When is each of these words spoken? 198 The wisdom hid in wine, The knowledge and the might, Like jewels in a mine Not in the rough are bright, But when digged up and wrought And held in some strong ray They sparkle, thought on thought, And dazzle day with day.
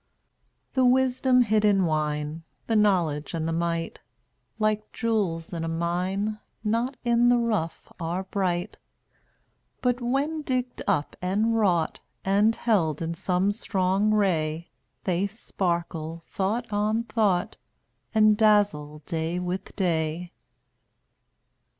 198 0.73 0.73
The 0.83 0.91
wisdom 0.93 1.41
hid 1.43 1.63
in 1.63 1.85
wine, 1.85 2.41
The 2.65 2.75
knowledge 2.75 3.35
and 3.35 3.47
the 3.47 3.53
might, 3.53 3.99
Like 4.57 4.91
jewels 4.91 5.53
in 5.53 5.63
a 5.63 5.67
mine 5.67 6.39
Not 6.63 6.97
in 7.05 7.29
the 7.29 7.37
rough 7.37 7.87
are 7.99 8.23
bright, 8.23 8.79
But 9.79 10.01
when 10.01 10.41
digged 10.41 10.81
up 10.87 11.15
and 11.21 11.55
wrought 11.55 11.99
And 12.25 12.55
held 12.55 12.99
in 13.03 13.13
some 13.13 13.51
strong 13.51 14.09
ray 14.11 14.71
They 15.03 15.27
sparkle, 15.27 16.23
thought 16.25 16.73
on 16.73 17.03
thought, 17.03 17.57
And 18.11 18.35
dazzle 18.35 19.03
day 19.05 19.37
with 19.37 19.75
day. 19.75 20.33